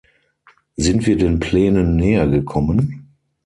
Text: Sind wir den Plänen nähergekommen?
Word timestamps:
Sind 0.77 1.05
wir 1.05 1.15
den 1.15 1.39
Plänen 1.39 1.95
nähergekommen? 1.95 3.13